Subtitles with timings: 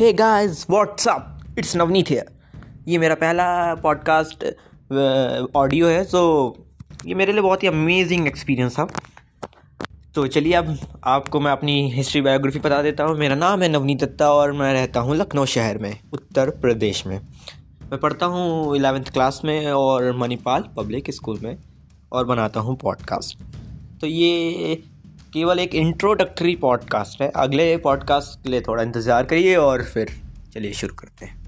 [0.00, 2.26] Hey guys what's up it's Navneet here
[2.88, 3.44] ये मेरा पहला
[3.74, 4.44] पॉडकास्ट
[5.56, 6.20] ऑडियो है सो
[7.06, 8.86] ये मेरे लिए बहुत ही अमेजिंग एक्सपीरियंस था।
[10.14, 14.04] तो चलिए अब आपको मैं अपनी हिस्ट्री बायोग्राफी बता देता हूँ। मेरा नाम है नवनीत
[14.04, 17.18] दत्ता और मैं रहता हूँ लखनऊ शहर में, उत्तर प्रदेश में।
[17.82, 21.56] मैं पढ़ता हूँ इलेवेंथ क्लास में और मणिपाल पब्लिक स्कूल में
[22.12, 23.38] और बनाता हूँ पॉडकास्ट
[24.00, 24.82] तो ये
[25.36, 30.10] केवल एक इंट्रोडक्टरी पॉडकास्ट है। अगले पॉडकास्ट के लिए थोड़ा इंतज़ार करिए और फिर
[30.54, 31.45] चलिए शुरू करते हैं।